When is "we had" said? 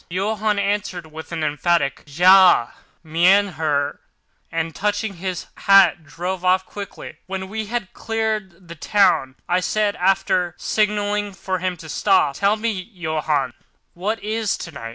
7.49-7.93